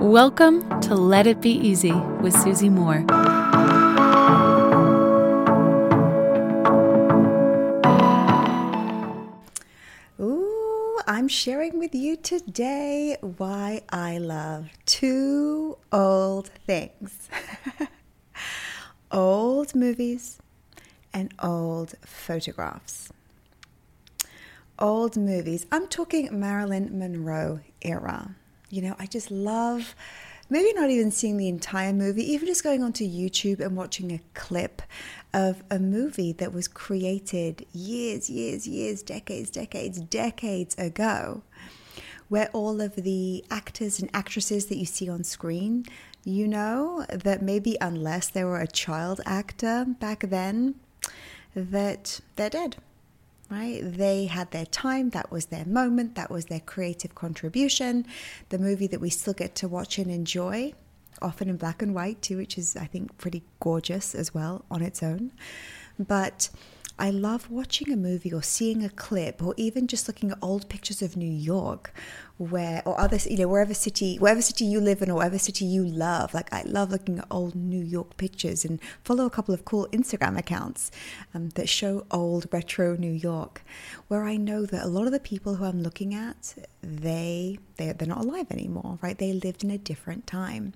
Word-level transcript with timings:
Welcome 0.00 0.80
to 0.82 0.94
Let 0.94 1.26
It 1.26 1.40
Be 1.40 1.50
Easy 1.50 1.90
with 1.90 2.32
Susie 2.32 2.68
Moore. 2.68 3.04
Ooh, 10.20 11.00
I'm 11.08 11.26
sharing 11.26 11.80
with 11.80 11.96
you 11.96 12.14
today 12.14 13.16
why 13.20 13.82
I 13.88 14.18
love 14.18 14.68
two 14.86 15.76
old 15.90 16.46
things 16.64 17.28
old 19.10 19.74
movies 19.74 20.38
and 21.12 21.34
old 21.42 21.96
photographs. 22.02 23.12
Old 24.78 25.16
movies. 25.16 25.66
I'm 25.72 25.88
talking 25.88 26.38
Marilyn 26.38 26.96
Monroe 26.96 27.58
era. 27.82 28.36
You 28.70 28.82
know, 28.82 28.96
I 28.98 29.06
just 29.06 29.30
love 29.30 29.94
maybe 30.50 30.72
not 30.72 30.90
even 30.90 31.10
seeing 31.10 31.36
the 31.36 31.48
entire 31.48 31.92
movie, 31.92 32.32
even 32.32 32.46
just 32.46 32.64
going 32.64 32.82
onto 32.82 33.04
YouTube 33.04 33.60
and 33.60 33.76
watching 33.76 34.12
a 34.12 34.20
clip 34.34 34.82
of 35.32 35.62
a 35.70 35.78
movie 35.78 36.32
that 36.32 36.52
was 36.52 36.68
created 36.68 37.66
years, 37.72 38.30
years, 38.30 38.66
years, 38.66 39.02
decades, 39.02 39.50
decades, 39.50 40.00
decades 40.00 40.74
ago, 40.78 41.42
where 42.28 42.48
all 42.52 42.80
of 42.80 42.94
the 42.96 43.44
actors 43.50 44.00
and 44.00 44.10
actresses 44.14 44.66
that 44.66 44.76
you 44.76 44.86
see 44.86 45.08
on 45.08 45.24
screen, 45.24 45.84
you 46.24 46.48
know 46.48 47.04
that 47.08 47.42
maybe 47.42 47.76
unless 47.80 48.28
they 48.28 48.44
were 48.44 48.60
a 48.60 48.66
child 48.66 49.20
actor 49.24 49.84
back 49.98 50.20
then, 50.28 50.74
that 51.54 52.20
they're 52.36 52.50
dead 52.50 52.76
right? 53.50 53.80
They 53.82 54.26
had 54.26 54.50
their 54.50 54.66
time, 54.66 55.10
that 55.10 55.30
was 55.30 55.46
their 55.46 55.64
moment, 55.64 56.14
that 56.14 56.30
was 56.30 56.46
their 56.46 56.60
creative 56.60 57.14
contribution. 57.14 58.06
The 58.50 58.58
movie 58.58 58.86
that 58.88 59.00
we 59.00 59.10
still 59.10 59.34
get 59.34 59.54
to 59.56 59.68
watch 59.68 59.98
and 59.98 60.10
enjoy, 60.10 60.74
often 61.22 61.48
in 61.48 61.56
black 61.56 61.82
and 61.82 61.94
white 61.94 62.22
too, 62.22 62.36
which 62.36 62.58
is, 62.58 62.76
I 62.76 62.86
think, 62.86 63.16
pretty 63.18 63.42
gorgeous 63.60 64.14
as 64.14 64.34
well 64.34 64.64
on 64.70 64.82
its 64.82 65.02
own. 65.02 65.32
But 65.98 66.50
I 67.00 67.10
love 67.10 67.48
watching 67.48 67.92
a 67.92 67.96
movie 67.96 68.32
or 68.32 68.42
seeing 68.42 68.82
a 68.82 68.88
clip 68.88 69.40
or 69.40 69.54
even 69.56 69.86
just 69.86 70.08
looking 70.08 70.32
at 70.32 70.38
old 70.42 70.68
pictures 70.68 71.00
of 71.00 71.16
New 71.16 71.30
York 71.30 71.92
where 72.38 72.82
or 72.84 72.98
other 73.00 73.18
you 73.28 73.36
know 73.36 73.48
wherever 73.48 73.74
city 73.74 74.16
wherever 74.16 74.42
city 74.42 74.64
you 74.64 74.80
live 74.80 75.00
in 75.00 75.10
or 75.10 75.16
whatever 75.16 75.38
city 75.38 75.64
you 75.64 75.84
love. 75.84 76.34
Like 76.34 76.52
I 76.52 76.62
love 76.62 76.90
looking 76.90 77.20
at 77.20 77.26
old 77.30 77.54
New 77.54 77.84
York 77.84 78.16
pictures 78.16 78.64
and 78.64 78.80
follow 79.04 79.26
a 79.26 79.30
couple 79.30 79.54
of 79.54 79.64
cool 79.64 79.86
Instagram 79.92 80.36
accounts 80.36 80.90
um, 81.34 81.50
that 81.50 81.68
show 81.68 82.04
old 82.10 82.46
retro 82.50 82.96
New 82.96 83.12
York 83.12 83.62
where 84.08 84.24
I 84.24 84.36
know 84.36 84.66
that 84.66 84.84
a 84.84 84.88
lot 84.88 85.06
of 85.06 85.12
the 85.12 85.20
people 85.20 85.56
who 85.56 85.64
I'm 85.64 85.82
looking 85.82 86.14
at 86.14 86.54
they 86.82 87.58
they 87.76 87.92
they're 87.92 88.08
not 88.08 88.24
alive 88.24 88.50
anymore 88.50 88.98
right? 89.02 89.16
They 89.16 89.32
lived 89.32 89.62
in 89.62 89.70
a 89.70 89.78
different 89.78 90.26
time. 90.26 90.72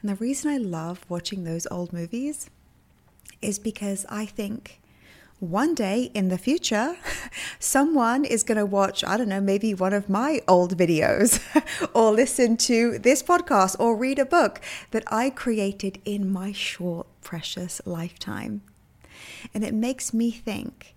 And 0.00 0.10
the 0.10 0.16
reason 0.16 0.50
I 0.50 0.56
love 0.56 1.04
watching 1.10 1.44
those 1.44 1.66
old 1.70 1.92
movies 1.92 2.48
is 3.42 3.58
because 3.58 4.06
I 4.08 4.24
think 4.24 4.80
one 5.50 5.74
day 5.74 6.10
in 6.14 6.28
the 6.28 6.38
future, 6.38 6.96
someone 7.58 8.24
is 8.24 8.42
going 8.42 8.58
to 8.58 8.66
watch, 8.66 9.04
I 9.04 9.16
don't 9.16 9.28
know, 9.28 9.40
maybe 9.40 9.74
one 9.74 9.92
of 9.92 10.08
my 10.08 10.40
old 10.48 10.76
videos 10.76 11.40
or 11.94 12.12
listen 12.12 12.56
to 12.58 12.98
this 12.98 13.22
podcast 13.22 13.76
or 13.78 13.96
read 13.96 14.18
a 14.18 14.24
book 14.24 14.60
that 14.90 15.04
I 15.08 15.30
created 15.30 16.00
in 16.04 16.30
my 16.30 16.52
short, 16.52 17.06
precious 17.22 17.80
lifetime. 17.84 18.62
And 19.52 19.64
it 19.64 19.74
makes 19.74 20.14
me 20.14 20.30
think 20.30 20.94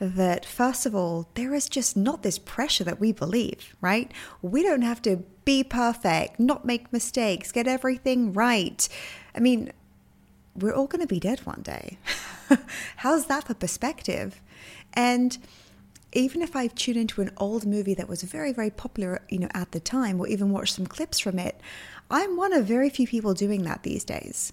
that, 0.00 0.44
first 0.44 0.86
of 0.86 0.94
all, 0.94 1.28
there 1.34 1.54
is 1.54 1.68
just 1.68 1.96
not 1.96 2.22
this 2.22 2.38
pressure 2.38 2.84
that 2.84 3.00
we 3.00 3.12
believe, 3.12 3.74
right? 3.80 4.12
We 4.42 4.62
don't 4.62 4.82
have 4.82 5.02
to 5.02 5.24
be 5.44 5.64
perfect, 5.64 6.38
not 6.38 6.64
make 6.64 6.92
mistakes, 6.92 7.50
get 7.50 7.66
everything 7.66 8.32
right. 8.32 8.88
I 9.34 9.40
mean, 9.40 9.72
we're 10.54 10.74
all 10.74 10.86
going 10.86 11.00
to 11.00 11.06
be 11.06 11.20
dead 11.20 11.40
one 11.40 11.62
day. 11.62 11.98
How's 12.96 13.26
that 13.26 13.44
for 13.46 13.54
perspective? 13.54 14.40
And 14.94 15.38
even 16.12 16.42
if 16.42 16.56
I 16.56 16.68
tune 16.68 16.96
into 16.96 17.20
an 17.20 17.30
old 17.36 17.66
movie 17.66 17.94
that 17.94 18.08
was 18.08 18.22
very, 18.22 18.52
very 18.52 18.70
popular, 18.70 19.22
you 19.28 19.38
know, 19.38 19.48
at 19.54 19.72
the 19.72 19.80
time, 19.80 20.20
or 20.20 20.26
even 20.26 20.50
watch 20.50 20.72
some 20.72 20.86
clips 20.86 21.18
from 21.18 21.38
it, 21.38 21.60
I'm 22.10 22.36
one 22.36 22.52
of 22.52 22.64
very 22.64 22.88
few 22.88 23.06
people 23.06 23.34
doing 23.34 23.62
that 23.64 23.82
these 23.82 24.04
days. 24.04 24.52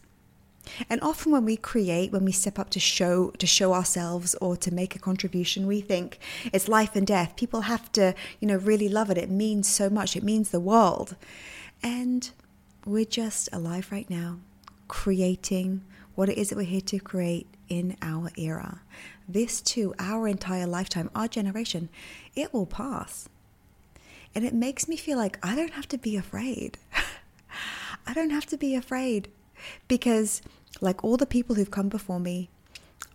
And 0.90 1.00
often 1.02 1.32
when 1.32 1.46
we 1.46 1.58
create, 1.58 2.12
when 2.12 2.26
we 2.26 2.32
step 2.32 2.58
up 2.58 2.72
to 2.72 2.80
show 2.80 3.30
to 3.32 3.46
show 3.46 3.74
ourselves 3.74 4.36
or 4.42 4.58
to 4.58 4.74
make 4.74 4.96
a 4.96 5.00
contribution, 5.00 5.68
we 5.68 5.80
think 5.80 6.20
it's 6.52 6.68
life 6.68 6.96
and 6.96 7.06
death. 7.06 7.36
People 7.36 7.62
have 7.62 7.92
to, 7.94 8.16
you 8.40 8.48
know, 8.48 8.58
really 8.58 8.90
love 8.90 9.10
it. 9.12 9.18
It 9.18 9.30
means 9.30 9.68
so 9.68 9.90
much. 9.90 10.16
It 10.16 10.24
means 10.24 10.50
the 10.50 10.60
world. 10.60 11.16
And 11.84 12.30
we're 12.84 13.06
just 13.06 13.48
alive 13.54 13.90
right 13.92 14.10
now, 14.10 14.40
creating 14.88 15.84
what 16.16 16.30
it 16.30 16.38
is 16.38 16.50
that 16.50 16.56
we're 16.56 16.64
here 16.64 16.82
to 16.82 17.00
create 17.00 17.48
in 17.70 17.96
our 18.02 18.32
era. 18.38 18.82
This 19.28 19.62
too, 19.62 19.94
our 20.00 20.28
entire 20.28 20.68
lifetime, 20.68 21.10
our 21.14 21.28
generation, 21.28 21.90
it 22.36 22.54
will 22.54 22.66
pass. 22.66 23.28
And 24.34 24.46
it 24.46 24.54
makes 24.54 24.88
me 24.88 24.98
feel 24.98 25.18
like 25.18 25.38
I 25.44 25.56
don't 25.56 25.74
have 25.74 25.88
to 25.90 25.98
be 25.98 26.18
afraid. 26.18 26.78
I 28.08 28.14
don't 28.14 28.32
have 28.32 28.46
to 28.48 28.58
be 28.58 28.76
afraid 28.76 29.30
because, 29.88 30.42
like 30.82 31.04
all 31.04 31.18
the 31.18 31.26
people 31.26 31.56
who've 31.56 31.72
come 31.72 31.90
before 31.90 32.20
me, 32.20 32.50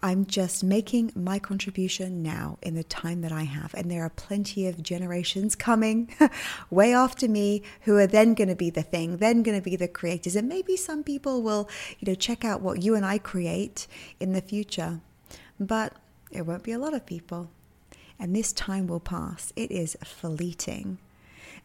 I'm 0.02 0.24
just 0.24 0.64
making 0.64 1.12
my 1.14 1.38
contribution 1.38 2.22
now 2.22 2.58
in 2.62 2.74
the 2.74 2.84
time 2.84 3.20
that 3.20 3.32
I 3.32 3.42
have. 3.42 3.74
And 3.74 3.90
there 3.90 4.02
are 4.02 4.10
plenty 4.10 4.66
of 4.66 4.82
generations 4.82 5.54
coming 5.54 6.10
way 6.70 6.94
after 6.94 7.28
me 7.28 7.62
who 7.82 7.98
are 7.98 8.06
then 8.06 8.34
going 8.34 8.48
to 8.48 8.56
be 8.56 8.70
the 8.70 8.82
thing, 8.82 9.18
then 9.18 9.42
going 9.42 9.58
to 9.58 9.62
be 9.64 9.76
the 9.76 9.88
creators. 9.88 10.36
And 10.36 10.48
maybe 10.48 10.76
some 10.76 11.04
people 11.04 11.42
will, 11.42 11.68
you 11.98 12.10
know, 12.10 12.14
check 12.14 12.44
out 12.44 12.62
what 12.62 12.82
you 12.82 12.94
and 12.94 13.04
I 13.04 13.18
create 13.18 13.86
in 14.18 14.32
the 14.32 14.40
future. 14.40 15.00
But 15.58 15.92
it 16.30 16.46
won't 16.46 16.62
be 16.62 16.72
a 16.72 16.78
lot 16.78 16.94
of 16.94 17.04
people. 17.04 17.50
And 18.18 18.34
this 18.34 18.52
time 18.52 18.86
will 18.86 19.00
pass. 19.00 19.52
It 19.54 19.70
is 19.70 19.96
fleeting. 20.02 20.98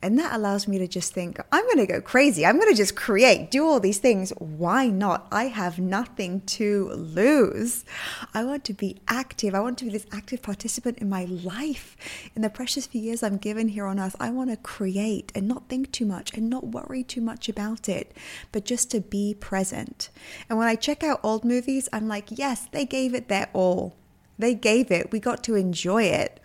And 0.01 0.19
that 0.19 0.33
allows 0.33 0.67
me 0.67 0.78
to 0.78 0.88
just 0.88 1.13
think, 1.13 1.39
I'm 1.51 1.63
going 1.66 1.78
to 1.78 1.85
go 1.85 2.01
crazy. 2.01 2.45
I'm 2.45 2.57
going 2.57 2.69
to 2.69 2.78
just 2.78 2.95
create, 2.95 3.50
do 3.50 3.66
all 3.66 3.79
these 3.79 3.97
things. 3.97 4.31
Why 4.38 4.88
not? 4.88 5.28
I 5.31 5.45
have 5.45 5.79
nothing 5.79 6.41
to 6.41 6.89
lose. 6.89 7.85
I 8.33 8.44
want 8.44 8.63
to 8.66 8.73
be 8.73 9.01
active. 9.07 9.56
I 9.56 9.61
want 9.61 9.78
to 9.79 9.85
be 9.85 9.91
this 9.91 10.06
active 10.11 10.41
participant 10.41 11.00
in 11.00 11.09
my 11.09 11.25
life. 11.25 11.95
In 12.35 12.41
the 12.41 12.50
precious 12.50 12.85
few 12.85 13.01
years 13.01 13.23
I'm 13.23 13.38
given 13.38 13.69
here 13.69 13.85
on 13.85 14.00
earth, 14.00 14.16
I 14.19 14.29
want 14.29 14.50
to 14.51 14.57
create 14.57 15.31
and 15.33 15.47
not 15.47 15.69
think 15.69 15.91
too 15.91 16.06
much 16.06 16.33
and 16.33 16.50
not 16.50 16.67
worry 16.67 17.03
too 17.03 17.22
much 17.22 17.50
about 17.50 17.89
it, 17.89 18.16
but 18.51 18.66
just 18.66 18.91
to 18.91 19.01
be 19.01 19.33
present. 19.33 20.09
And 20.50 20.57
when 20.57 20.67
I 20.67 20.75
check 20.75 21.03
out 21.03 21.19
old 21.23 21.44
movies, 21.44 21.89
I'm 21.91 22.07
like, 22.07 22.27
yes, 22.29 22.67
they 22.72 22.85
gave 22.85 23.13
it 23.13 23.27
their 23.27 23.50
all. 23.53 23.95
They 24.38 24.53
gave 24.53 24.91
it. 24.91 25.12
We 25.12 25.19
got 25.19 25.44
to 25.45 25.56
enjoy 25.56 26.03
it. 26.03 26.39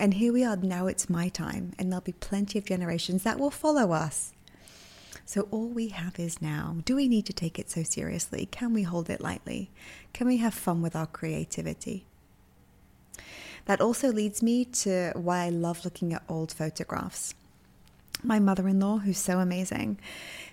And 0.00 0.14
here 0.14 0.32
we 0.32 0.42
are, 0.42 0.56
now 0.56 0.86
it's 0.86 1.10
my 1.10 1.28
time, 1.28 1.74
and 1.78 1.92
there'll 1.92 2.00
be 2.00 2.12
plenty 2.12 2.58
of 2.58 2.64
generations 2.64 3.22
that 3.22 3.38
will 3.38 3.50
follow 3.50 3.92
us. 3.92 4.32
So 5.26 5.46
all 5.50 5.68
we 5.68 5.88
have 5.88 6.18
is 6.18 6.40
now. 6.40 6.76
Do 6.86 6.96
we 6.96 7.06
need 7.06 7.26
to 7.26 7.34
take 7.34 7.58
it 7.58 7.68
so 7.68 7.82
seriously? 7.82 8.48
Can 8.50 8.72
we 8.72 8.84
hold 8.84 9.10
it 9.10 9.20
lightly? 9.20 9.70
Can 10.14 10.26
we 10.26 10.38
have 10.38 10.54
fun 10.54 10.80
with 10.80 10.96
our 10.96 11.06
creativity? 11.06 12.06
That 13.66 13.82
also 13.82 14.10
leads 14.10 14.42
me 14.42 14.64
to 14.64 15.12
why 15.16 15.44
I 15.44 15.50
love 15.50 15.84
looking 15.84 16.14
at 16.14 16.22
old 16.30 16.50
photographs. 16.50 17.34
My 18.22 18.38
mother 18.38 18.66
in 18.68 18.80
law, 18.80 19.00
who's 19.00 19.18
so 19.18 19.38
amazing, 19.38 19.98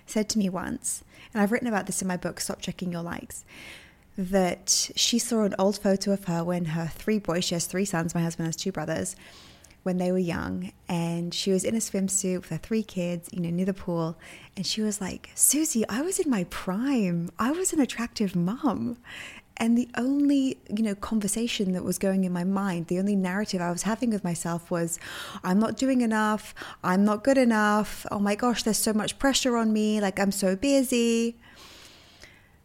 said 0.04 0.28
to 0.28 0.38
me 0.38 0.50
once, 0.50 1.02
and 1.32 1.42
I've 1.42 1.52
written 1.52 1.68
about 1.68 1.86
this 1.86 2.02
in 2.02 2.08
my 2.08 2.18
book, 2.18 2.38
Stop 2.38 2.60
Checking 2.60 2.92
Your 2.92 3.02
Likes 3.02 3.46
that 4.18 4.90
she 4.96 5.16
saw 5.16 5.44
an 5.44 5.54
old 5.60 5.78
photo 5.78 6.12
of 6.12 6.24
her 6.24 6.42
when 6.42 6.64
her 6.66 6.88
three 6.88 7.20
boys, 7.20 7.44
she 7.44 7.54
has 7.54 7.66
three 7.66 7.84
sons, 7.84 8.16
my 8.16 8.20
husband 8.20 8.46
has 8.46 8.56
two 8.56 8.72
brothers, 8.72 9.14
when 9.84 9.98
they 9.98 10.10
were 10.10 10.18
young. 10.18 10.72
And 10.88 11.32
she 11.32 11.52
was 11.52 11.62
in 11.62 11.76
a 11.76 11.78
swimsuit 11.78 12.38
with 12.38 12.48
her 12.48 12.58
three 12.58 12.82
kids, 12.82 13.28
you 13.32 13.40
know, 13.40 13.50
near 13.50 13.66
the 13.66 13.72
pool. 13.72 14.18
And 14.56 14.66
she 14.66 14.82
was 14.82 15.00
like, 15.00 15.30
Susie, 15.36 15.88
I 15.88 16.02
was 16.02 16.18
in 16.18 16.28
my 16.28 16.44
prime. 16.50 17.30
I 17.38 17.52
was 17.52 17.72
an 17.72 17.80
attractive 17.80 18.34
mom. 18.34 18.98
And 19.56 19.78
the 19.78 19.88
only, 19.96 20.58
you 20.68 20.82
know, 20.82 20.96
conversation 20.96 21.72
that 21.72 21.84
was 21.84 21.98
going 21.98 22.24
in 22.24 22.32
my 22.32 22.44
mind, 22.44 22.88
the 22.88 22.98
only 22.98 23.16
narrative 23.16 23.60
I 23.60 23.70
was 23.70 23.82
having 23.82 24.10
with 24.10 24.24
myself 24.24 24.68
was, 24.68 24.98
I'm 25.44 25.60
not 25.60 25.76
doing 25.76 26.00
enough. 26.00 26.56
I'm 26.82 27.04
not 27.04 27.22
good 27.22 27.38
enough. 27.38 28.04
Oh 28.10 28.18
my 28.18 28.34
gosh, 28.34 28.64
there's 28.64 28.78
so 28.78 28.92
much 28.92 29.18
pressure 29.20 29.56
on 29.56 29.72
me. 29.72 30.00
Like, 30.00 30.18
I'm 30.18 30.32
so 30.32 30.56
busy 30.56 31.36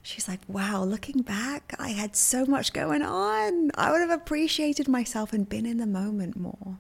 she's 0.04 0.28
like, 0.28 0.42
wow, 0.48 0.84
looking 0.84 1.22
back, 1.22 1.74
I 1.80 1.90
had 1.90 2.16
so 2.16 2.46
much 2.46 2.74
going 2.74 3.02
on. 3.02 3.72
I 3.76 3.92
would 3.92 4.02
have 4.02 4.12
appreciated 4.12 4.88
myself 4.88 5.34
and 5.34 5.50
been 5.50 5.66
in 5.66 5.78
the 5.78 5.88
moment 5.88 6.38
more. 6.38 6.78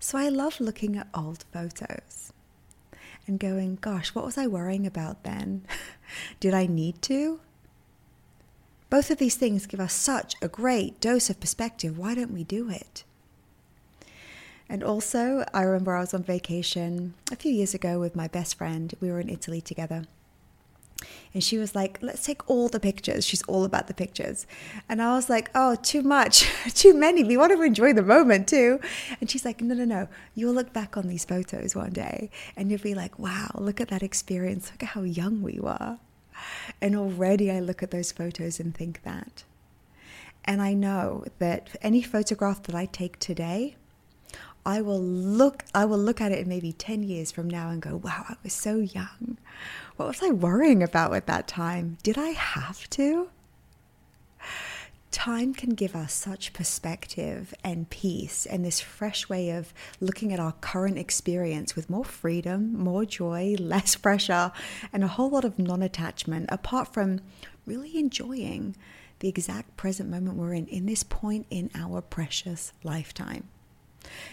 So 0.00 0.18
I 0.18 0.28
love 0.28 0.58
looking 0.58 0.96
at 0.96 1.08
old 1.14 1.44
photos 1.52 2.32
and 3.26 3.38
going, 3.38 3.78
gosh, 3.80 4.14
what 4.14 4.24
was 4.24 4.38
I 4.38 4.46
worrying 4.46 4.86
about 4.86 5.22
then? 5.22 5.64
Did 6.40 6.54
I 6.54 6.66
need 6.66 7.02
to? 7.02 7.40
Both 8.88 9.10
of 9.10 9.18
these 9.18 9.34
things 9.34 9.66
give 9.66 9.80
us 9.80 9.92
such 9.92 10.34
a 10.40 10.48
great 10.48 11.00
dose 11.00 11.28
of 11.28 11.40
perspective. 11.40 11.98
Why 11.98 12.14
don't 12.14 12.32
we 12.32 12.44
do 12.44 12.70
it? 12.70 13.04
And 14.68 14.82
also, 14.82 15.44
I 15.52 15.62
remember 15.62 15.94
I 15.94 16.00
was 16.00 16.14
on 16.14 16.22
vacation 16.22 17.14
a 17.30 17.36
few 17.36 17.52
years 17.52 17.74
ago 17.74 18.00
with 18.00 18.16
my 18.16 18.28
best 18.28 18.56
friend. 18.56 18.92
We 19.00 19.10
were 19.10 19.20
in 19.20 19.28
Italy 19.28 19.60
together. 19.60 20.04
And 21.36 21.44
she 21.44 21.58
was 21.58 21.74
like, 21.74 21.98
let's 22.00 22.24
take 22.24 22.48
all 22.48 22.70
the 22.70 22.80
pictures. 22.80 23.26
She's 23.26 23.42
all 23.42 23.64
about 23.64 23.88
the 23.88 23.92
pictures. 23.92 24.46
And 24.88 25.02
I 25.02 25.14
was 25.16 25.28
like, 25.28 25.50
oh, 25.54 25.74
too 25.74 26.00
much, 26.00 26.48
too 26.74 26.94
many. 26.94 27.24
We 27.24 27.36
want 27.36 27.52
to 27.52 27.60
enjoy 27.60 27.92
the 27.92 28.02
moment 28.02 28.48
too. 28.48 28.80
And 29.20 29.30
she's 29.30 29.44
like, 29.44 29.60
no, 29.60 29.74
no, 29.74 29.84
no. 29.84 30.08
You'll 30.34 30.54
look 30.54 30.72
back 30.72 30.96
on 30.96 31.08
these 31.08 31.26
photos 31.26 31.76
one 31.76 31.92
day 31.92 32.30
and 32.56 32.70
you'll 32.70 32.80
be 32.80 32.94
like, 32.94 33.18
wow, 33.18 33.50
look 33.56 33.82
at 33.82 33.88
that 33.88 34.02
experience. 34.02 34.70
Look 34.72 34.84
at 34.84 34.88
how 34.88 35.02
young 35.02 35.42
we 35.42 35.60
were. 35.60 35.98
And 36.80 36.96
already 36.96 37.50
I 37.50 37.60
look 37.60 37.82
at 37.82 37.90
those 37.90 38.12
photos 38.12 38.58
and 38.58 38.74
think 38.74 39.02
that. 39.02 39.44
And 40.46 40.62
I 40.62 40.72
know 40.72 41.26
that 41.38 41.76
any 41.82 42.00
photograph 42.00 42.62
that 42.62 42.74
I 42.74 42.86
take 42.86 43.18
today, 43.18 43.76
I 44.66 44.80
will 44.80 45.00
look 45.00 45.64
I 45.72 45.84
will 45.84 45.98
look 45.98 46.20
at 46.20 46.32
it 46.32 46.40
in 46.40 46.48
maybe 46.48 46.72
10 46.72 47.04
years 47.04 47.30
from 47.30 47.48
now 47.48 47.70
and 47.70 47.80
go, 47.80 47.96
"Wow, 47.96 48.24
I 48.28 48.34
was 48.42 48.52
so 48.52 48.78
young. 48.78 49.38
What 49.94 50.08
was 50.08 50.22
I 50.22 50.30
worrying 50.30 50.82
about 50.82 51.14
at 51.14 51.26
that 51.28 51.46
time? 51.46 51.98
Did 52.02 52.18
I 52.18 52.30
have 52.30 52.90
to?" 52.90 53.28
Time 55.12 55.54
can 55.54 55.70
give 55.70 55.94
us 55.94 56.12
such 56.12 56.52
perspective 56.52 57.54
and 57.62 57.88
peace 57.88 58.44
and 58.44 58.64
this 58.64 58.80
fresh 58.80 59.28
way 59.28 59.50
of 59.50 59.72
looking 60.00 60.32
at 60.32 60.40
our 60.40 60.52
current 60.60 60.98
experience 60.98 61.76
with 61.76 61.88
more 61.88 62.04
freedom, 62.04 62.76
more 62.76 63.04
joy, 63.04 63.54
less 63.60 63.94
pressure, 63.94 64.50
and 64.92 65.04
a 65.04 65.08
whole 65.08 65.30
lot 65.30 65.44
of 65.44 65.60
non 65.60 65.80
attachment, 65.80 66.46
apart 66.48 66.92
from 66.92 67.20
really 67.66 67.96
enjoying 67.96 68.74
the 69.20 69.28
exact 69.28 69.76
present 69.76 70.10
moment 70.10 70.36
we're 70.36 70.54
in, 70.54 70.66
in 70.66 70.86
this 70.86 71.04
point 71.04 71.46
in 71.50 71.70
our 71.74 72.00
precious 72.02 72.72
lifetime. 72.82 73.48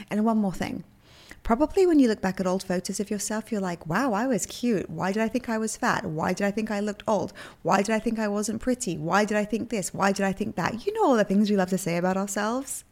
And 0.09 0.25
one 0.25 0.37
more 0.37 0.53
thing. 0.53 0.83
Probably 1.43 1.85
when 1.85 1.99
you 1.99 2.07
look 2.07 2.21
back 2.21 2.39
at 2.39 2.47
old 2.47 2.63
photos 2.63 3.01
of 3.01 3.11
yourself, 3.11 3.51
you're 3.51 3.59
like, 3.59 3.85
wow, 3.85 4.13
I 4.13 4.27
was 4.27 4.45
cute. 4.45 4.89
Why 4.89 5.11
did 5.11 5.21
I 5.21 5.27
think 5.27 5.49
I 5.49 5.57
was 5.57 5.75
fat? 5.75 6.05
Why 6.05 6.31
did 6.31 6.47
I 6.47 6.51
think 6.51 6.71
I 6.71 6.79
looked 6.79 7.03
old? 7.05 7.33
Why 7.63 7.81
did 7.81 7.93
I 7.93 7.99
think 7.99 8.17
I 8.17 8.29
wasn't 8.29 8.61
pretty? 8.61 8.97
Why 8.97 9.25
did 9.25 9.35
I 9.35 9.43
think 9.43 9.69
this? 9.69 9.93
Why 9.93 10.13
did 10.13 10.25
I 10.25 10.31
think 10.31 10.55
that? 10.55 10.85
You 10.85 10.93
know 10.93 11.05
all 11.05 11.17
the 11.17 11.25
things 11.25 11.49
we 11.49 11.57
love 11.57 11.69
to 11.71 11.77
say 11.77 11.97
about 11.97 12.15
ourselves. 12.15 12.85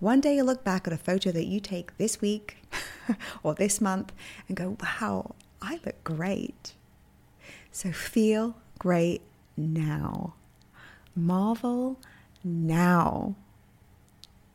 One 0.00 0.20
day 0.20 0.36
you 0.36 0.42
look 0.42 0.64
back 0.64 0.86
at 0.86 0.92
a 0.92 0.96
photo 0.96 1.30
that 1.32 1.46
you 1.46 1.60
take 1.60 1.98
this 1.98 2.20
week 2.20 2.56
or 3.42 3.54
this 3.54 3.80
month 3.80 4.12
and 4.46 4.56
go, 4.56 4.78
wow, 4.80 5.34
I 5.60 5.80
look 5.84 6.02
great. 6.04 6.72
So 7.72 7.92
feel 7.92 8.56
great 8.78 9.20
now. 9.56 10.34
Marvel 11.14 11.98
now. 12.44 13.34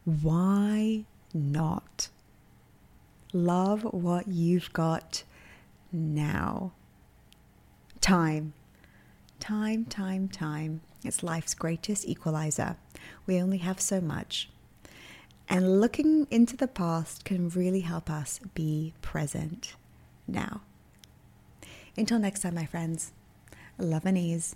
Why 0.06 1.06
not? 1.34 2.10
Love 3.32 3.84
what 3.84 4.28
you've 4.28 4.72
got 4.74 5.24
now. 5.92 6.74
Time. 8.02 8.54
Time, 9.40 9.86
time, 9.86 10.28
time. 10.28 10.82
It's 11.04 11.24
life's 11.24 11.54
greatest 11.54 12.06
equalizer. 12.06 12.76
We 13.26 13.42
only 13.42 13.58
have 13.58 13.82
so 13.82 14.00
much. 14.00 14.50
And 15.50 15.82
looking 15.82 16.28
into 16.32 16.56
the 16.56 16.68
past 16.68 17.26
can 17.26 17.50
really 17.50 17.82
help 17.82 18.10
us 18.10 18.40
be 18.54 18.94
present 19.02 19.76
now. 20.28 20.62
Until 21.98 22.20
next 22.20 22.42
time, 22.42 22.56
my 22.56 22.66
friends, 22.66 23.12
love 23.78 24.06
and 24.06 24.18
ease. 24.18 24.56